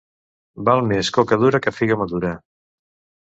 [0.69, 2.35] Val més coca dura que figa madura.